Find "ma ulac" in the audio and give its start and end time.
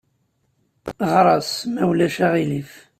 1.73-2.17